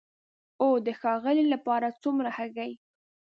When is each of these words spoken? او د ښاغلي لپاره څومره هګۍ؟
او 0.61 0.69
د 0.85 0.87
ښاغلي 1.01 1.45
لپاره 1.53 1.97
څومره 2.03 2.29
هګۍ؟ 2.37 2.71